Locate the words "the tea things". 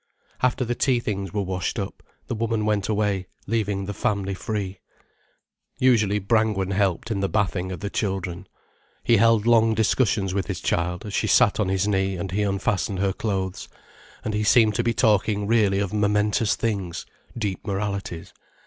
0.65-1.31